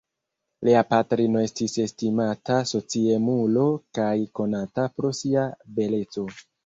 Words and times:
Lia 0.67 0.79
patrino 0.93 1.43
estis 1.47 1.75
estimata 1.83 2.57
sociemulo 2.71 3.67
kaj 3.99 4.11
konata 4.41 4.87
pro 4.97 5.13
sia 5.21 5.45
beleco. 5.77 6.27